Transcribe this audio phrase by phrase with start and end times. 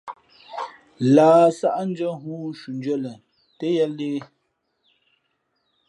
[1.13, 3.19] Lah sáʼndʉ̄ᾱ ghoo shundʉ̄ᾱ len
[3.57, 4.23] tά yāā lēh.